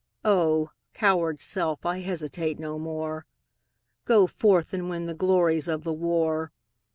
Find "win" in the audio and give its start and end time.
4.89-5.05